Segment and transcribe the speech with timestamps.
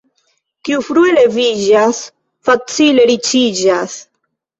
[0.67, 1.99] Kiu frue leviĝas,
[2.49, 3.99] facile riĉiĝas.